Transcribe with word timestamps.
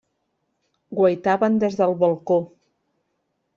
Guaitaven 1.01 1.61
des 1.65 1.79
del 1.83 1.95
balcó. 2.01 2.41